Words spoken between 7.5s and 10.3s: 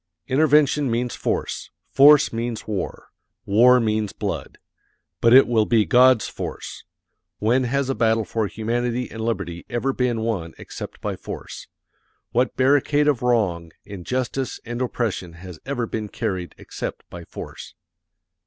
has a battle for humanity and liberty ever been